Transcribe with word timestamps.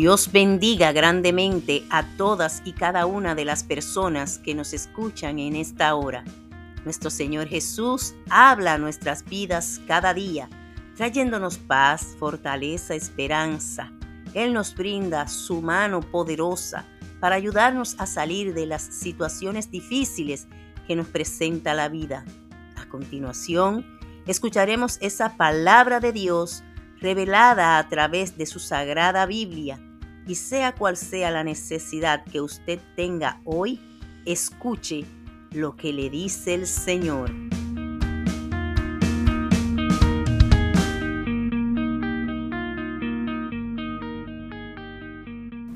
Dios 0.00 0.30
bendiga 0.30 0.92
grandemente 0.92 1.84
a 1.90 2.04
todas 2.16 2.62
y 2.64 2.70
cada 2.70 3.04
una 3.04 3.34
de 3.34 3.44
las 3.44 3.64
personas 3.64 4.38
que 4.38 4.54
nos 4.54 4.72
escuchan 4.72 5.40
en 5.40 5.56
esta 5.56 5.92
hora. 5.96 6.22
Nuestro 6.84 7.10
Señor 7.10 7.48
Jesús 7.48 8.14
habla 8.30 8.78
nuestras 8.78 9.24
vidas 9.24 9.80
cada 9.88 10.14
día, 10.14 10.48
trayéndonos 10.96 11.58
paz, 11.58 12.14
fortaleza, 12.16 12.94
esperanza. 12.94 13.90
Él 14.34 14.52
nos 14.52 14.76
brinda 14.76 15.26
su 15.26 15.62
mano 15.62 15.98
poderosa 15.98 16.86
para 17.18 17.34
ayudarnos 17.34 17.96
a 17.98 18.06
salir 18.06 18.54
de 18.54 18.66
las 18.66 18.82
situaciones 18.82 19.68
difíciles 19.68 20.46
que 20.86 20.94
nos 20.94 21.08
presenta 21.08 21.74
la 21.74 21.88
vida. 21.88 22.24
A 22.76 22.88
continuación, 22.88 23.84
escucharemos 24.28 24.98
esa 25.00 25.36
palabra 25.36 25.98
de 25.98 26.12
Dios 26.12 26.62
revelada 27.00 27.78
a 27.78 27.88
través 27.88 28.38
de 28.38 28.46
su 28.46 28.60
sagrada 28.60 29.26
Biblia. 29.26 29.80
Y 30.28 30.34
sea 30.34 30.74
cual 30.74 30.98
sea 30.98 31.30
la 31.30 31.42
necesidad 31.42 32.22
que 32.22 32.42
usted 32.42 32.78
tenga 32.94 33.40
hoy, 33.46 33.80
escuche 34.26 35.06
lo 35.52 35.74
que 35.74 35.90
le 35.94 36.10
dice 36.10 36.52
el 36.52 36.66
Señor. 36.66 37.32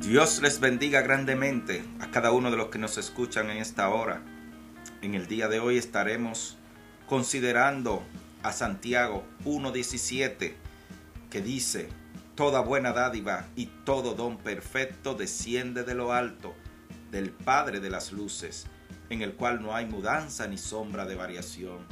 Dios 0.01 0.43
les 0.43 0.61
bendiga 0.61 1.01
grandemente 1.01 1.83
a 2.01 2.11
cada 2.11 2.31
uno 2.31 2.51
de 2.51 2.59
los 2.59 2.67
que 2.67 2.79
nos 2.79 2.99
escuchan 2.99 3.49
en 3.49 3.57
esta 3.57 3.89
hora. 3.89 4.21
En 5.01 5.15
el 5.15 5.29
día 5.29 5.49
de 5.49 5.61
hoy 5.61 5.79
estaremos 5.79 6.59
considerando 7.07 8.03
a 8.43 8.53
Santiago 8.53 9.25
1.17 9.47 10.53
que 11.31 11.41
dice, 11.41 11.89
Toda 12.35 12.61
buena 12.61 12.93
dádiva 12.93 13.47
y 13.57 13.67
todo 13.67 14.15
don 14.15 14.39
perfecto 14.39 15.15
desciende 15.15 15.85
de 15.85 15.95
lo 15.95 16.13
alto, 16.13 16.55
del 17.11 17.31
Padre 17.31 17.79
de 17.79 17.91
las 17.91 18.11
Luces, 18.11 18.67
en 19.11 19.21
el 19.21 19.35
cual 19.35 19.61
no 19.61 19.75
hay 19.77 19.85
mudanza 19.85 20.47
ni 20.47 20.57
sombra 20.57 21.05
de 21.05 21.15
variación. 21.15 21.87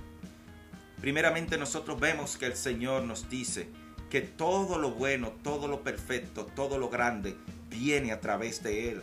Primeramente 1.01 1.59
nosotros 1.59 2.01
vemos 2.01 2.39
que 2.39 2.47
el 2.47 2.57
Señor 2.57 3.05
nos 3.05 3.29
dice 3.29 3.69
que 4.09 4.23
todo 4.23 4.79
lo 4.79 4.93
bueno, 4.93 5.33
todo 5.43 5.69
lo 5.69 5.83
perfecto, 5.83 6.47
todo 6.47 6.79
lo 6.79 6.89
grande 6.89 7.37
viene 7.69 8.11
a 8.13 8.21
través 8.21 8.63
de 8.63 8.91
Él. 8.91 9.03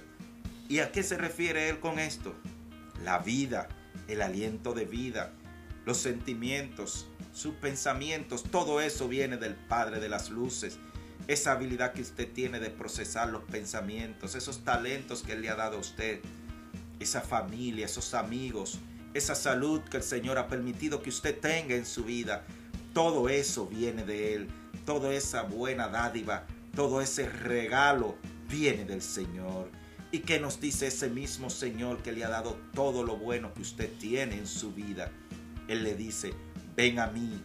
¿Y 0.67 0.79
a 0.79 0.91
qué 0.91 1.03
se 1.03 1.17
refiere 1.17 1.69
Él 1.69 1.79
con 1.79 1.99
esto? 1.99 2.35
La 3.03 3.19
vida, 3.19 3.67
el 4.07 4.21
aliento 4.21 4.73
de 4.73 4.85
vida, 4.85 5.33
los 5.85 5.97
sentimientos, 5.97 7.07
sus 7.33 7.53
pensamientos, 7.55 8.43
todo 8.43 8.81
eso 8.81 9.07
viene 9.07 9.37
del 9.37 9.55
Padre 9.55 9.99
de 9.99 10.09
las 10.09 10.29
Luces. 10.29 10.79
Esa 11.27 11.51
habilidad 11.51 11.93
que 11.93 12.01
usted 12.01 12.31
tiene 12.31 12.59
de 12.59 12.69
procesar 12.69 13.29
los 13.29 13.43
pensamientos, 13.43 14.35
esos 14.35 14.63
talentos 14.63 15.23
que 15.23 15.35
le 15.35 15.49
ha 15.49 15.55
dado 15.55 15.77
a 15.77 15.81
usted, 15.81 16.21
esa 16.99 17.21
familia, 17.21 17.85
esos 17.85 18.13
amigos, 18.13 18.79
esa 19.13 19.35
salud 19.35 19.81
que 19.81 19.97
el 19.97 20.03
Señor 20.03 20.37
ha 20.37 20.47
permitido 20.47 21.01
que 21.01 21.09
usted 21.09 21.37
tenga 21.39 21.75
en 21.75 21.85
su 21.85 22.05
vida, 22.05 22.45
todo 22.93 23.29
eso 23.29 23.67
viene 23.67 24.05
de 24.05 24.35
Él, 24.35 24.47
toda 24.85 25.13
esa 25.13 25.43
buena 25.43 25.89
dádiva, 25.89 26.45
todo 26.75 27.01
ese 27.01 27.27
regalo 27.27 28.15
viene 28.49 28.85
del 28.85 29.01
Señor. 29.01 29.69
¿Y 30.11 30.19
que 30.19 30.39
nos 30.39 30.61
dice 30.61 30.87
ese 30.87 31.09
mismo 31.09 31.49
Señor 31.49 32.01
que 32.01 32.13
le 32.13 32.23
ha 32.23 32.29
dado 32.29 32.57
todo 32.73 33.03
lo 33.03 33.17
bueno 33.17 33.53
que 33.53 33.61
usted 33.61 33.91
tiene 33.99 34.35
en 34.37 34.47
su 34.47 34.71
vida? 34.73 35.11
Él 35.67 35.83
le 35.83 35.95
dice, 35.95 36.33
ven 36.75 36.99
a 36.99 37.07
mí, 37.07 37.43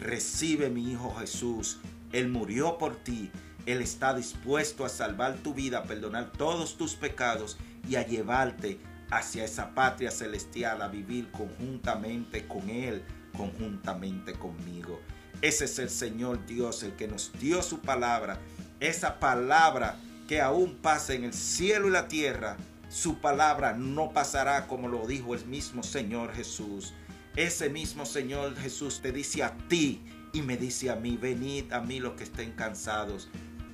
recibe 0.00 0.70
mi 0.70 0.90
Hijo 0.90 1.14
Jesús. 1.14 1.78
Él 2.12 2.28
murió 2.28 2.78
por 2.78 2.96
ti. 2.96 3.30
Él 3.66 3.82
está 3.82 4.14
dispuesto 4.14 4.84
a 4.84 4.88
salvar 4.88 5.36
tu 5.38 5.54
vida, 5.54 5.78
a 5.78 5.84
perdonar 5.84 6.32
todos 6.32 6.76
tus 6.76 6.94
pecados 6.94 7.58
y 7.88 7.96
a 7.96 8.06
llevarte 8.06 8.78
hacia 9.10 9.44
esa 9.44 9.74
patria 9.74 10.10
celestial, 10.10 10.82
a 10.82 10.88
vivir 10.88 11.30
conjuntamente 11.30 12.46
con 12.46 12.70
Él, 12.70 13.02
conjuntamente 13.36 14.32
conmigo. 14.34 15.00
Ese 15.42 15.64
es 15.64 15.78
el 15.78 15.90
Señor 15.90 16.44
Dios, 16.46 16.82
el 16.82 16.96
que 16.96 17.08
nos 17.08 17.32
dio 17.38 17.62
su 17.62 17.80
palabra. 17.80 18.38
Esa 18.78 19.18
palabra 19.18 19.96
que 20.28 20.40
aún 20.40 20.76
pasa 20.76 21.14
en 21.14 21.24
el 21.24 21.34
cielo 21.34 21.88
y 21.88 21.90
la 21.90 22.08
tierra, 22.08 22.56
su 22.88 23.18
palabra 23.18 23.72
no 23.72 24.12
pasará 24.12 24.66
como 24.66 24.88
lo 24.88 25.06
dijo 25.06 25.34
el 25.34 25.44
mismo 25.46 25.82
Señor 25.82 26.32
Jesús. 26.32 26.92
Ese 27.36 27.68
mismo 27.68 28.04
Señor 28.04 28.56
Jesús 28.56 29.00
te 29.00 29.12
dice 29.12 29.42
a 29.42 29.56
ti 29.68 30.02
y 30.32 30.42
me 30.42 30.56
dice 30.56 30.90
a 30.90 30.96
mí, 30.96 31.16
venid 31.16 31.72
a 31.72 31.80
mí 31.80 32.00
los 32.00 32.14
que 32.14 32.24
estén 32.24 32.52
cansados. 32.52 33.28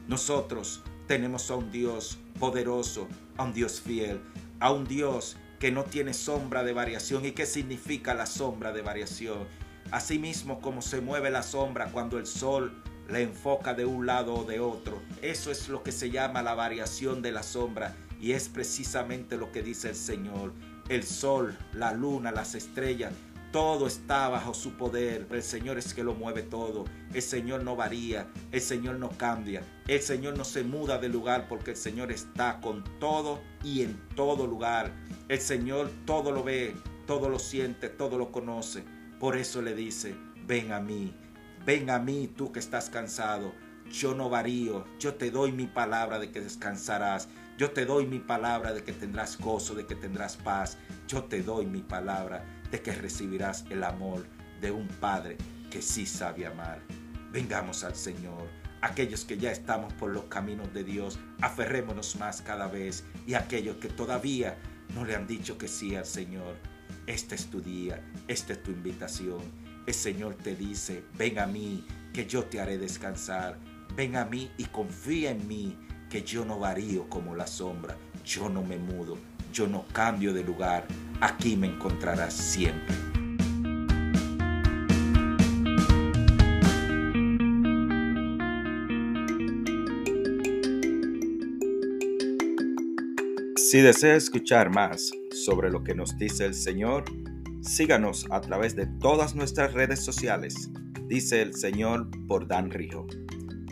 Nosotros 0.09 0.83
tenemos 1.07 1.51
a 1.51 1.57
un 1.57 1.71
Dios 1.71 2.19
poderoso, 2.39 3.09
a 3.37 3.45
un 3.45 3.53
Dios 3.53 3.81
fiel, 3.81 4.21
a 4.61 4.73
un 4.73 4.87
Dios 4.87 5.37
que 5.59 5.71
no 5.71 5.85
tiene 5.85 6.15
sombra 6.15 6.65
de 6.65 6.73
variación. 6.73 7.25
¿Y 7.25 7.33
qué 7.33 7.47
significa 7.47 8.15
la 8.15 8.27
sombra 8.27 8.73
de 8.73 8.83
variación? 8.83 9.47
Asimismo 9.91 10.61
como 10.61 10.83
se 10.83 11.01
mueve 11.01 11.31
la 11.31 11.43
sombra 11.43 11.91
cuando 11.93 12.19
el 12.19 12.27
sol 12.27 12.83
la 13.09 13.21
enfoca 13.21 13.75
de 13.75 13.85
un 13.85 14.07
lado 14.07 14.35
o 14.35 14.45
de 14.45 14.61
otro. 14.61 15.01
Eso 15.23 15.51
es 15.51 15.69
lo 15.69 15.83
que 15.83 15.93
se 15.93 16.11
llama 16.11 16.43
la 16.43 16.55
variación 16.55 17.23
de 17.23 17.33
la 17.33 17.43
sombra 17.43 17.95
y 18.21 18.33
es 18.33 18.49
precisamente 18.49 19.37
lo 19.37 19.53
que 19.53 19.63
dice 19.63 19.91
el 19.91 19.97
Señor. 19.97 20.53
El 20.89 21.03
sol, 21.03 21.57
la 21.73 21.93
luna, 21.93 22.31
las 22.31 22.55
estrellas, 22.55 23.13
todo 23.57 23.87
está 23.87 24.29
bajo 24.29 24.53
su 24.53 24.77
poder. 24.77 25.27
El 25.31 25.43
Señor 25.43 25.79
es 25.79 25.95
que 25.95 26.05
lo 26.05 26.13
mueve 26.13 26.43
todo. 26.43 26.85
El 27.15 27.23
Señor 27.23 27.65
no 27.65 27.75
varía. 27.75 28.27
El 28.53 28.61
Señor 28.61 28.97
no 28.97 29.09
cambia. 29.09 29.63
El 29.89 30.03
Señor 30.03 30.37
no 30.37 30.45
se 30.45 30.63
muda 30.63 30.99
de 30.99 31.09
lugar 31.09 31.47
porque 31.49 31.71
el 31.71 31.79
Señor 31.79 32.13
está 32.13 32.61
con 32.61 32.85
todo 33.01 33.41
y 33.65 33.81
en 33.81 33.99
todo 34.15 34.47
lugar. 34.47 34.93
El 35.31 35.41
Señor 35.41 35.91
todo 36.05 36.33
lo 36.33 36.45
ve, 36.45 36.77
todo 37.07 37.31
lo 37.31 37.39
siente, 37.39 37.89
todo 37.89 38.19
lo 38.19 38.31
conoce. 38.31 38.85
Por 39.19 39.39
eso 39.39 39.63
le 39.63 39.75
dice, 39.75 40.15
ven 40.47 40.73
a 40.73 40.81
mí 40.81 41.15
Ven 41.65 41.89
a 41.89 41.99
mí 41.99 42.29
tú 42.29 42.53
que 42.53 42.59
estás 42.59 42.91
cansado. 42.91 43.55
Yo 43.91 44.15
no 44.15 44.29
varío. 44.29 44.85
Yo 45.01 45.15
te 45.15 45.31
doy 45.31 45.53
mi 45.53 45.67
palabra 45.67 46.19
de 46.19 46.31
que 46.31 46.43
descansarás. 46.43 47.27
Yo 47.57 47.71
te 47.71 47.87
doy 47.87 48.07
mi 48.07 48.19
palabra 48.19 48.75
de 48.75 48.85
que 48.85 48.93
tendrás 48.93 49.39
gozo, 49.39 49.75
de 49.75 49.87
que 49.87 49.95
tendrás 49.95 50.37
paz. 50.37 50.77
Yo 51.09 51.25
te 51.25 51.43
doy 51.43 51.65
mi 51.65 51.81
palabra 51.81 52.45
que 52.81 52.93
recibirás 52.93 53.65
el 53.71 53.85
amor 53.85 54.27
de 54.61 54.71
un 54.71 54.89
Padre 54.89 55.37
que 55.71 55.83
sí 55.83 56.07
sabe 56.07 56.47
amar. 56.47 56.81
Vengamos 57.33 57.85
al 57.85 57.95
Señor. 57.95 58.49
Aquellos 58.83 59.25
que 59.25 59.39
ya 59.39 59.51
estamos 59.51 59.93
por 59.95 60.11
los 60.11 60.25
caminos 60.25 60.73
de 60.73 60.85
Dios, 60.85 61.19
aferrémonos 61.41 62.17
más 62.17 62.43
cada 62.43 62.69
vez. 62.69 63.05
Y 63.27 63.35
aquellos 63.35 63.77
que 63.77 63.89
todavía 63.89 64.57
no 64.95 65.05
le 65.05 65.17
han 65.17 65.27
dicho 65.27 65.59
que 65.59 65.69
sí 65.69 65.97
al 65.97 66.07
Señor, 66.07 66.57
este 67.07 67.35
es 67.35 67.47
tu 67.47 67.61
día, 67.61 68.03
esta 68.29 68.53
es 68.53 68.63
tu 68.63 68.71
invitación 68.71 69.41
el 69.87 69.95
Señor 69.95 70.35
te 70.35 70.57
dice, 70.57 71.05
ven 71.17 71.39
a 71.39 71.47
mí, 71.47 71.87
que 72.13 72.27
yo 72.27 72.45
te 72.45 72.61
haré 72.61 72.77
descansar. 72.77 73.57
Ven 73.95 74.17
a 74.17 74.25
mí 74.25 74.51
y 74.59 74.65
confía 74.65 75.31
en 75.31 75.47
mí, 75.47 75.79
que 76.11 76.23
yo 76.23 76.45
no 76.45 76.59
varío 76.59 77.09
como 77.09 77.37
la 77.37 77.47
sombra. 77.47 77.97
Yo 78.25 78.49
no 78.49 78.65
me 78.65 78.79
mudo, 78.79 79.17
yo 79.57 79.67
no 79.67 79.87
cambio 79.93 80.35
de 80.35 80.45
lugar. 80.45 80.87
Aquí 81.21 81.57
me 81.57 81.69
encontrarás 81.69 82.35
siempre. 82.35 82.95
Si 93.57 93.81
desea 93.81 94.17
escuchar 94.17 94.71
más 94.71 95.11
sobre 95.31 95.71
lo 95.71 95.83
que 95.83 95.95
nos 95.95 96.17
dice 96.19 96.45
el 96.45 96.55
Señor, 96.55 97.05
Síganos 97.67 98.27
a 98.31 98.41
través 98.41 98.77
de 98.77 98.87
todas 98.87 99.35
nuestras 99.35 99.75
redes 99.75 99.99
sociales, 99.99 100.71
dice 101.09 101.43
el 101.43 101.53
Señor 101.53 102.09
por 102.29 102.47
Dan 102.47 102.71
Rijo. 102.71 103.09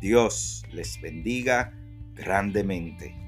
Dios 0.00 0.64
les 0.72 1.00
bendiga 1.00 1.72
grandemente. 2.14 3.27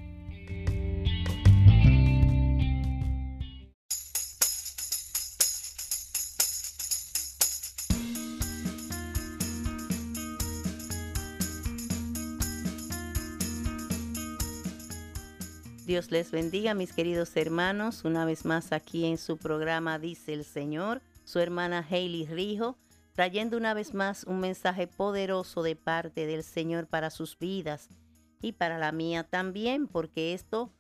Dios 15.91 16.13
les 16.13 16.31
bendiga, 16.31 16.73
mis 16.73 16.93
queridos 16.93 17.37
hermanos. 17.37 18.05
Una 18.05 18.25
vez 18.25 18.45
más 18.45 18.71
aquí 18.71 19.07
en 19.07 19.19
su 19.19 19.39
programa 19.39 19.99
Dice 19.99 20.33
el 20.33 20.45
Señor, 20.45 21.03
su 21.25 21.41
hermana 21.41 21.85
Hailey 21.91 22.27
Rijo, 22.27 22.79
trayendo 23.13 23.57
una 23.57 23.75
vez 23.75 23.93
más 23.93 24.23
un 24.23 24.39
mensaje 24.39 24.87
poderoso 24.87 25.65
de 25.65 25.75
parte 25.75 26.27
del 26.27 26.45
Señor 26.45 26.87
para 26.87 27.11
sus 27.11 27.37
vidas 27.37 27.89
y 28.41 28.53
para 28.53 28.79
la 28.79 28.93
mía 28.93 29.25
también, 29.25 29.89
porque 29.89 30.33
esto 30.33 30.71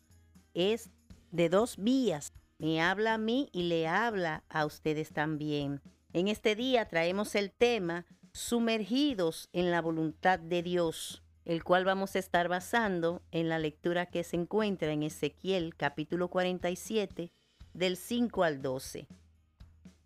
es 0.54 0.90
de 1.32 1.48
dos 1.48 1.76
vías. 1.76 2.32
Me 2.58 2.80
habla 2.80 3.14
a 3.14 3.18
mí 3.18 3.48
y 3.50 3.64
le 3.64 3.88
habla 3.88 4.44
a 4.48 4.64
ustedes 4.64 5.10
también. 5.10 5.80
En 6.12 6.28
este 6.28 6.54
día 6.54 6.86
traemos 6.86 7.34
el 7.34 7.50
tema 7.50 8.06
sumergidos 8.32 9.48
en 9.52 9.72
la 9.72 9.82
voluntad 9.82 10.38
de 10.38 10.62
Dios 10.62 11.24
el 11.44 11.64
cual 11.64 11.84
vamos 11.84 12.16
a 12.16 12.18
estar 12.18 12.48
basando 12.48 13.22
en 13.30 13.48
la 13.48 13.58
lectura 13.58 14.06
que 14.06 14.24
se 14.24 14.36
encuentra 14.36 14.92
en 14.92 15.02
Ezequiel 15.02 15.74
capítulo 15.74 16.28
47 16.28 17.32
del 17.72 17.96
5 17.96 18.44
al 18.44 18.62
12. 18.62 19.06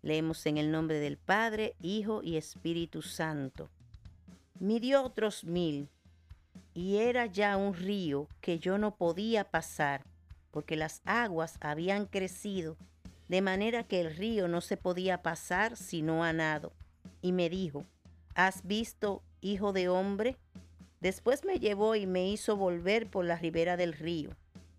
Leemos 0.01 0.45
en 0.45 0.57
el 0.57 0.71
nombre 0.71 0.99
del 0.99 1.17
Padre, 1.17 1.75
Hijo 1.81 2.21
y 2.23 2.37
Espíritu 2.37 3.01
Santo. 3.01 3.69
Midió 4.59 5.03
otros 5.03 5.43
mil, 5.43 5.89
y 6.73 6.97
era 6.97 7.25
ya 7.25 7.57
un 7.57 7.73
río 7.73 8.27
que 8.39 8.59
yo 8.59 8.77
no 8.77 8.95
podía 8.95 9.45
pasar, 9.45 10.05
porque 10.51 10.75
las 10.75 11.01
aguas 11.05 11.57
habían 11.59 12.05
crecido, 12.05 12.77
de 13.27 13.41
manera 13.41 13.83
que 13.83 14.01
el 14.01 14.15
río 14.15 14.47
no 14.47 14.61
se 14.61 14.77
podía 14.77 15.21
pasar 15.21 15.75
sino 15.75 16.23
a 16.23 16.31
nado. 16.33 16.71
Y 17.21 17.31
me 17.31 17.49
dijo, 17.49 17.85
¿has 18.35 18.65
visto, 18.65 19.23
hijo 19.41 19.73
de 19.73 19.89
hombre? 19.89 20.37
Después 21.01 21.45
me 21.45 21.59
llevó 21.59 21.95
y 21.95 22.07
me 22.07 22.27
hizo 22.27 22.55
volver 22.55 23.09
por 23.09 23.25
la 23.25 23.37
ribera 23.37 23.77
del 23.77 23.93
río. 23.93 24.31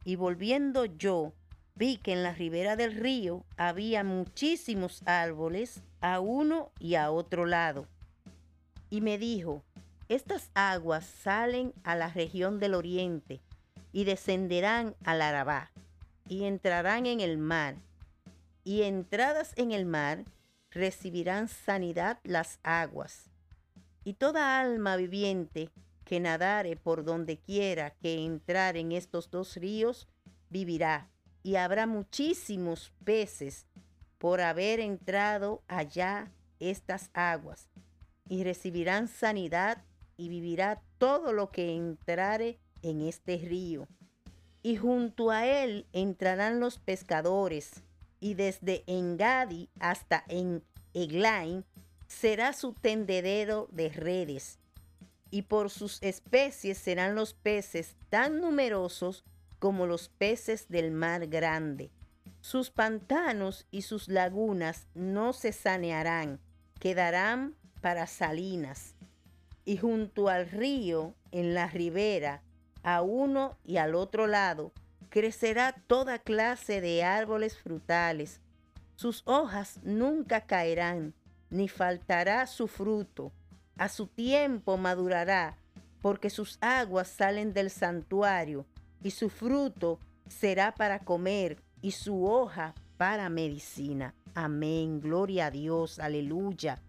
Y 0.04 0.16
volviendo 0.16 0.84
yo, 0.84 1.32
vi 1.74 1.98
que 1.98 2.12
en 2.12 2.22
la 2.22 2.32
ribera 2.32 2.76
del 2.76 2.94
río 2.94 3.44
había 3.56 4.02
muchísimos 4.04 5.02
árboles 5.06 5.82
a 6.00 6.20
uno 6.20 6.70
y 6.78 6.94
a 6.94 7.10
otro 7.10 7.46
lado. 7.46 7.86
Y 8.90 9.00
me 9.00 9.18
dijo, 9.18 9.62
estas 10.08 10.50
aguas 10.54 11.04
salen 11.04 11.72
a 11.82 11.96
la 11.96 12.08
región 12.08 12.60
del 12.60 12.74
oriente 12.74 13.40
y 13.92 14.04
descenderán 14.04 14.94
al 15.04 15.22
Arabá 15.22 15.70
y 16.28 16.44
entrarán 16.44 17.06
en 17.06 17.20
el 17.20 17.38
mar. 17.38 17.76
Y 18.64 18.82
entradas 18.82 19.52
en 19.56 19.72
el 19.72 19.86
mar 19.86 20.24
recibirán 20.70 21.48
sanidad 21.48 22.19
las 22.24 22.58
aguas. 22.62 23.30
Y 24.04 24.14
toda 24.14 24.60
alma 24.60 24.96
viviente 24.96 25.70
que 26.06 26.20
nadare 26.20 26.76
por 26.76 27.05
donde 27.05 27.37
quiera 27.37 27.91
que 27.91 28.25
entrar 28.25 28.76
en 28.76 28.93
estos 28.93 29.29
dos 29.29 29.56
ríos, 29.56 30.08
vivirá. 30.49 31.11
Y 31.43 31.56
habrá 31.56 31.87
muchísimos 31.87 32.93
peces 33.05 33.67
por 34.19 34.41
haber 34.41 34.79
entrado 34.81 35.62
allá 35.67 36.32
estas 36.61 37.11
aguas. 37.12 37.69
Y 38.29 38.44
recibirán 38.44 39.08
sanidad 39.08 39.85
y 40.17 40.29
vivirá 40.29 40.81
todo 40.99 41.32
lo 41.32 41.50
que 41.50 41.75
entrare 41.75 42.58
en 42.82 43.00
este 43.00 43.37
río. 43.38 43.88
Y 44.62 44.76
junto 44.76 45.31
a 45.32 45.44
él 45.44 45.87
entrarán 45.93 46.61
los 46.61 46.79
pescadores, 46.79 47.82
y 48.20 48.35
desde 48.35 48.85
Engadi 48.87 49.69
hasta 49.79 50.25
en 50.29 50.62
Eglain 50.94 51.64
será 52.06 52.53
su 52.53 52.73
tendedero 52.73 53.69
de 53.73 53.91
redes 53.91 54.58
y 55.31 55.43
por 55.43 55.70
sus 55.70 56.02
especies 56.02 56.78
serán 56.78 57.14
los 57.14 57.34
peces 57.34 57.96
tan 58.11 58.40
numerosos 58.40 59.25
como 59.58 59.87
los 59.87 60.08
peces 60.08 60.69
del 60.69 60.90
mar 60.90 61.26
grande. 61.26 61.90
Sus 62.40 62.70
pantanos 62.70 63.67
y 63.70 63.82
sus 63.82 64.08
lagunas 64.08 64.87
no 64.94 65.32
se 65.32 65.52
sanearán, 65.52 66.40
quedarán 66.78 67.56
para 67.81 68.06
salinas. 68.06 68.94
Y 69.64 69.78
junto 69.78 70.28
al 70.28 70.49
río, 70.49 71.14
en 71.32 71.55
la 71.55 71.67
ribera, 71.67 72.43
a 72.84 73.02
uno 73.02 73.58
y 73.64 73.79
al 73.79 73.96
otro 73.96 74.29
lado, 74.29 74.72
crecerá 75.11 75.75
toda 75.88 76.20
clase 76.20 76.81
de 76.81 77.02
árboles 77.02 77.58
frutales. 77.58 78.40
Sus 78.94 79.22
hojas 79.26 79.81
nunca 79.82 80.43
caerán, 80.43 81.14
ni 81.50 81.69
faltará 81.69 82.46
su 82.46 82.69
fruto 82.69 83.32
a 83.76 83.88
su 83.88 84.06
tiempo 84.06 84.76
madurará, 84.76 85.56
porque 86.02 86.31
sus 86.31 86.58
aguas 86.61 87.08
salen 87.08 87.52
del 87.52 87.70
santuario, 87.70 88.67
y 89.02 89.11
su 89.11 89.28
fruto 89.28 89.99
será 90.28 90.75
para 90.75 91.00
comer, 91.00 91.58
y 91.82 91.93
su 91.93 92.26
hoja 92.26 92.75
para 92.96 93.28
medicina. 93.28 94.14
Amén, 94.34 95.00
gloria 95.00 95.46
a 95.46 95.50
Dios, 95.50 95.99
aleluya. 95.99 96.81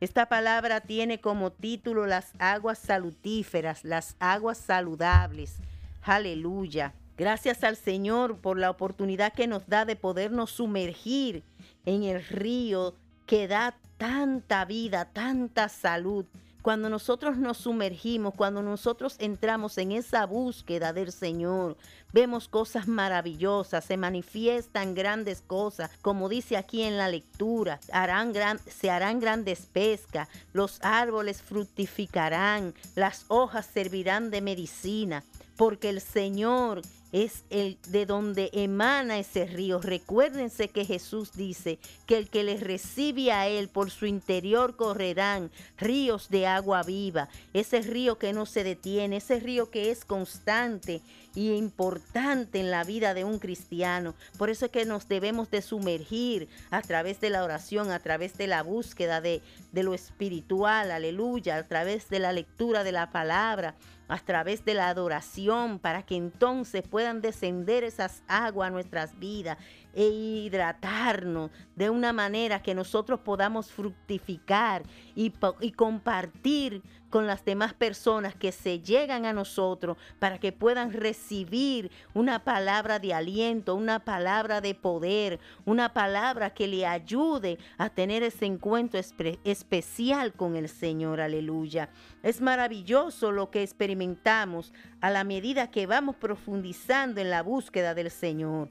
Esta 0.00 0.26
palabra 0.26 0.80
tiene 0.80 1.20
como 1.20 1.52
título 1.52 2.06
las 2.06 2.32
aguas 2.38 2.78
salutíferas, 2.78 3.84
las 3.84 4.16
aguas 4.18 4.58
saludables. 4.58 5.56
Aleluya. 6.02 6.92
Gracias 7.16 7.62
al 7.62 7.76
Señor 7.76 8.38
por 8.38 8.58
la 8.58 8.70
oportunidad 8.70 9.32
que 9.32 9.46
nos 9.46 9.66
da 9.68 9.84
de 9.84 9.96
podernos 9.96 10.50
sumergir 10.50 11.44
en 11.86 12.02
el 12.02 12.24
río 12.24 12.96
que 13.26 13.48
da 13.48 13.74
tanta 13.96 14.64
vida, 14.64 15.06
tanta 15.06 15.68
salud. 15.68 16.26
Cuando 16.62 16.88
nosotros 16.88 17.36
nos 17.36 17.58
sumergimos, 17.58 18.32
cuando 18.34 18.62
nosotros 18.62 19.16
entramos 19.18 19.76
en 19.76 19.92
esa 19.92 20.24
búsqueda 20.24 20.94
del 20.94 21.12
Señor, 21.12 21.76
vemos 22.10 22.48
cosas 22.48 22.88
maravillosas, 22.88 23.84
se 23.84 23.98
manifiestan 23.98 24.94
grandes 24.94 25.42
cosas, 25.42 25.90
como 26.00 26.30
dice 26.30 26.56
aquí 26.56 26.82
en 26.82 26.96
la 26.96 27.10
lectura, 27.10 27.80
harán 27.92 28.32
gran, 28.32 28.58
se 28.60 28.90
harán 28.90 29.20
grandes 29.20 29.66
pescas, 29.66 30.28
los 30.54 30.82
árboles 30.82 31.42
fructificarán, 31.42 32.72
las 32.94 33.26
hojas 33.28 33.66
servirán 33.66 34.30
de 34.30 34.40
medicina, 34.40 35.22
porque 35.56 35.90
el 35.90 36.00
Señor 36.00 36.80
es 37.14 37.44
el 37.48 37.78
de 37.90 38.06
donde 38.06 38.50
emana 38.52 39.20
ese 39.20 39.46
río. 39.46 39.80
Recuérdense 39.80 40.66
que 40.66 40.84
Jesús 40.84 41.30
dice 41.36 41.78
que 42.06 42.16
el 42.18 42.28
que 42.28 42.42
les 42.42 42.60
recibe 42.60 43.30
a 43.30 43.46
él 43.46 43.68
por 43.68 43.92
su 43.92 44.06
interior 44.06 44.74
correrán 44.74 45.52
ríos 45.78 46.28
de 46.28 46.48
agua 46.48 46.82
viva. 46.82 47.28
Ese 47.52 47.82
río 47.82 48.18
que 48.18 48.32
no 48.32 48.46
se 48.46 48.64
detiene, 48.64 49.18
ese 49.18 49.38
río 49.38 49.70
que 49.70 49.92
es 49.92 50.04
constante 50.04 51.02
y 51.34 51.52
importante 51.52 52.60
en 52.60 52.70
la 52.70 52.84
vida 52.84 53.14
de 53.14 53.24
un 53.24 53.38
cristiano. 53.38 54.14
Por 54.38 54.50
eso 54.50 54.66
es 54.66 54.70
que 54.70 54.84
nos 54.84 55.08
debemos 55.08 55.50
de 55.50 55.62
sumergir 55.62 56.48
a 56.70 56.82
través 56.82 57.20
de 57.20 57.30
la 57.30 57.44
oración, 57.44 57.90
a 57.90 57.98
través 57.98 58.36
de 58.36 58.46
la 58.46 58.62
búsqueda 58.62 59.20
de, 59.20 59.42
de 59.72 59.82
lo 59.82 59.94
espiritual, 59.94 60.90
aleluya, 60.90 61.56
a 61.56 61.62
través 61.64 62.08
de 62.08 62.18
la 62.18 62.32
lectura 62.32 62.84
de 62.84 62.92
la 62.92 63.10
palabra, 63.10 63.74
a 64.08 64.18
través 64.18 64.64
de 64.64 64.74
la 64.74 64.88
adoración, 64.88 65.78
para 65.78 66.02
que 66.02 66.16
entonces 66.16 66.82
puedan 66.82 67.20
descender 67.20 67.84
esas 67.84 68.22
aguas 68.28 68.68
a 68.68 68.70
nuestras 68.70 69.18
vidas 69.18 69.58
e 69.94 70.06
hidratarnos 70.08 71.50
de 71.74 71.90
una 71.90 72.12
manera 72.12 72.62
que 72.62 72.74
nosotros 72.74 73.20
podamos 73.20 73.70
fructificar 73.70 74.82
y, 75.14 75.32
y 75.60 75.72
compartir 75.72 76.82
con 77.14 77.28
las 77.28 77.44
demás 77.44 77.74
personas 77.74 78.34
que 78.34 78.50
se 78.50 78.80
llegan 78.80 79.24
a 79.24 79.32
nosotros 79.32 79.96
para 80.18 80.40
que 80.40 80.50
puedan 80.50 80.92
recibir 80.92 81.92
una 82.12 82.42
palabra 82.42 82.98
de 82.98 83.14
aliento, 83.14 83.76
una 83.76 84.00
palabra 84.00 84.60
de 84.60 84.74
poder, 84.74 85.38
una 85.64 85.94
palabra 85.94 86.50
que 86.50 86.66
le 86.66 86.84
ayude 86.84 87.56
a 87.78 87.88
tener 87.88 88.24
ese 88.24 88.46
encuentro 88.46 88.98
especial 89.44 90.32
con 90.32 90.56
el 90.56 90.68
Señor. 90.68 91.20
Aleluya. 91.20 91.88
Es 92.24 92.40
maravilloso 92.40 93.30
lo 93.30 93.48
que 93.48 93.62
experimentamos 93.62 94.72
a 95.00 95.08
la 95.08 95.22
medida 95.22 95.70
que 95.70 95.86
vamos 95.86 96.16
profundizando 96.16 97.20
en 97.20 97.30
la 97.30 97.44
búsqueda 97.44 97.94
del 97.94 98.10
Señor. 98.10 98.70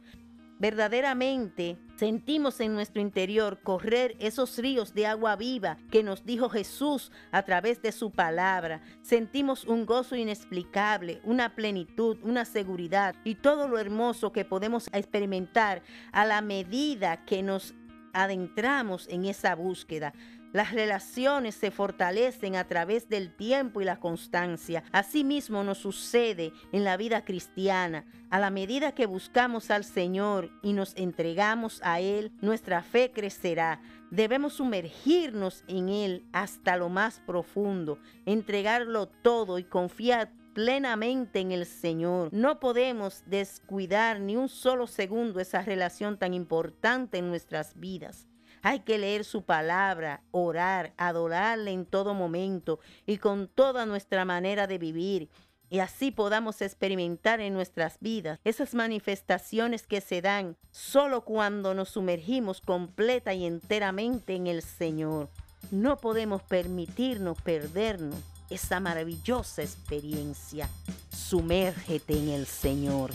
Verdaderamente 0.63 1.77
sentimos 1.97 2.61
en 2.61 2.73
nuestro 2.73 3.01
interior 3.01 3.59
correr 3.63 4.15
esos 4.19 4.57
ríos 4.57 4.93
de 4.93 5.05
agua 5.05 5.35
viva 5.35 5.77
que 5.91 6.03
nos 6.03 6.23
dijo 6.23 6.47
Jesús 6.47 7.11
a 7.33 7.43
través 7.43 7.81
de 7.81 7.91
su 7.91 8.11
palabra. 8.11 8.81
Sentimos 9.01 9.65
un 9.65 9.85
gozo 9.85 10.15
inexplicable, 10.15 11.19
una 11.25 11.53
plenitud, 11.53 12.17
una 12.23 12.45
seguridad 12.45 13.13
y 13.25 13.35
todo 13.35 13.67
lo 13.67 13.77
hermoso 13.77 14.31
que 14.31 14.45
podemos 14.45 14.87
experimentar 14.93 15.81
a 16.13 16.23
la 16.23 16.39
medida 16.39 17.25
que 17.25 17.43
nos 17.43 17.73
adentramos 18.13 19.09
en 19.09 19.25
esa 19.25 19.55
búsqueda. 19.55 20.13
Las 20.53 20.71
relaciones 20.71 21.55
se 21.55 21.71
fortalecen 21.71 22.55
a 22.55 22.67
través 22.67 23.09
del 23.09 23.35
tiempo 23.35 23.81
y 23.81 23.85
la 23.85 23.99
constancia. 23.99 24.83
Asimismo 24.91 25.63
nos 25.63 25.79
sucede 25.79 26.53
en 26.71 26.83
la 26.83 26.95
vida 26.95 27.25
cristiana. 27.25 28.05
A 28.29 28.39
la 28.39 28.51
medida 28.51 28.93
que 28.93 29.07
buscamos 29.07 29.71
al 29.71 29.83
Señor 29.83 30.51
y 30.61 30.73
nos 30.73 30.95
entregamos 30.95 31.81
a 31.83 32.01
Él, 32.01 32.31
nuestra 32.41 32.83
fe 32.83 33.11
crecerá. 33.11 33.81
Debemos 34.11 34.53
sumergirnos 34.53 35.63
en 35.67 35.89
Él 35.89 36.23
hasta 36.33 36.77
lo 36.77 36.87
más 36.87 37.19
profundo, 37.25 37.97
entregarlo 38.27 39.07
todo 39.07 39.57
y 39.57 39.63
confiar 39.63 40.31
plenamente 40.53 41.39
en 41.39 41.51
el 41.51 41.65
Señor. 41.65 42.29
No 42.31 42.59
podemos 42.59 43.23
descuidar 43.25 44.19
ni 44.19 44.35
un 44.35 44.49
solo 44.49 44.85
segundo 44.85 45.39
esa 45.39 45.63
relación 45.63 46.19
tan 46.19 46.35
importante 46.35 47.17
en 47.17 47.29
nuestras 47.29 47.79
vidas. 47.79 48.27
Hay 48.63 48.79
que 48.79 48.97
leer 48.97 49.23
su 49.23 49.43
palabra, 49.43 50.23
orar, 50.31 50.93
adorarle 50.97 51.71
en 51.71 51.85
todo 51.85 52.15
momento 52.15 52.79
y 53.05 53.17
con 53.17 53.47
toda 53.47 53.85
nuestra 53.85 54.25
manera 54.25 54.65
de 54.65 54.79
vivir 54.79 55.29
y 55.73 55.79
así 55.79 56.11
podamos 56.11 56.61
experimentar 56.61 57.41
en 57.41 57.55
nuestras 57.55 57.97
vidas 57.99 58.39
esas 58.43 58.75
manifestaciones 58.75 59.87
que 59.87 60.01
se 60.01 60.21
dan 60.21 60.55
solo 60.69 61.25
cuando 61.25 61.73
nos 61.73 61.89
sumergimos 61.89 62.61
completa 62.61 63.33
y 63.33 63.47
enteramente 63.47 64.35
en 64.35 64.45
el 64.45 64.61
Señor. 64.61 65.29
No 65.71 65.97
podemos 65.97 66.43
permitirnos 66.43 67.41
perdernos 67.41 68.19
esa 68.51 68.79
maravillosa 68.79 69.63
experiencia. 69.63 70.69
Sumérgete 71.09 72.13
en 72.13 72.29
el 72.29 72.45
Señor. 72.45 73.09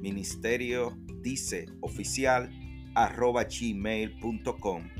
ministerio 0.00 0.96
dice 1.20 1.66
oficial 1.80 2.48
gmail.com 2.94 4.99